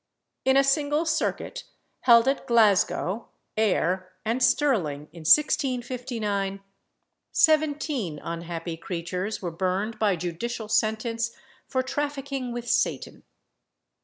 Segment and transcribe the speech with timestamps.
[0.45, 1.63] In a single circuit,
[1.99, 6.59] held at Glasgow, Ayr, and Stirling, in 1659,
[7.31, 11.29] seventeen unhappy creatures were burned by judicial sentence
[11.67, 13.21] for trafficking with Satan.